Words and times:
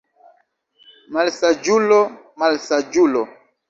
Malsaĝulo, 1.19 2.03
malsaĝulo! 2.45 3.27